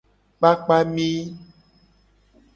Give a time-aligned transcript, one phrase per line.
[0.37, 1.07] Kpakpa mi.